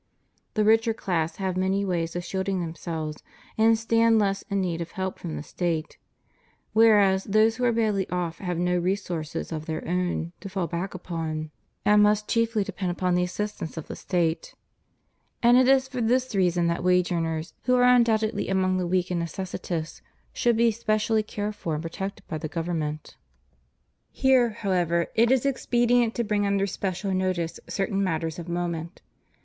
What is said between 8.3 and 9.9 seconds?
have no resources of their